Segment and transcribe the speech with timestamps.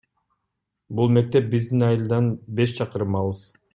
[0.99, 3.45] Бул мектеп биздин айылдан беш чакырым алыс.